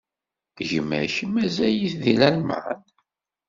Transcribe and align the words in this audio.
Gma-k 0.69 1.15
mazal-it 1.33 1.93
deg 2.03 2.15
Lalman? 2.19 2.81